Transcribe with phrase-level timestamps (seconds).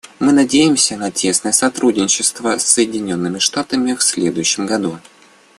[0.19, 4.97] Мы надеемся на тесное сотрудничество с Соединенными Штатами в следующем году.